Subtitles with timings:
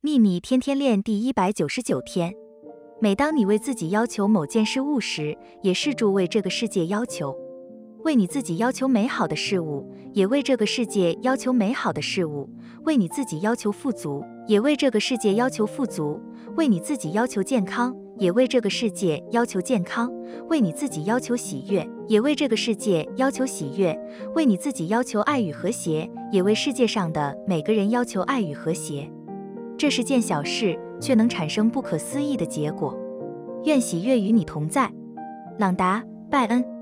[0.00, 2.32] 秘密天天练第一百九十九天。
[3.00, 7.36] 每当你为自己要求某件事物时，也试着为这个世界要求。
[8.04, 12.48] 为你自己要求美好的事物，也为这个世界要求美好的事物；
[12.84, 16.20] 为你自己要求富足，也为这个世界要求富足；
[16.56, 20.08] 为你自己要求健康，也为这个世界要求健康；
[20.48, 23.98] 为你自己要求喜悦，也为这个世界要求喜悦；
[24.36, 29.10] 为你自己要求爱与和谐，也为世界上的每个人要求爱与和谐。
[29.78, 32.98] 这是件小事，却能产生不可思议的结果。
[33.64, 34.90] 愿喜悦与你同在，
[35.56, 36.77] 朗达·拜恩。